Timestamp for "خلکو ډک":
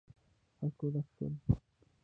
0.57-1.07